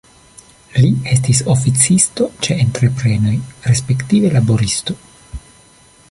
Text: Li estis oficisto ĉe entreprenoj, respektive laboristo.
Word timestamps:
Li 0.75 0.87
estis 1.15 1.41
oficisto 1.55 2.29
ĉe 2.47 2.57
entreprenoj, 2.65 3.35
respektive 3.73 4.33
laboristo. 4.39 4.97